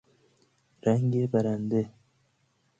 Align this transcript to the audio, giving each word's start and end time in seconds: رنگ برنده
رنگ 0.83 1.25
برنده 1.27 1.89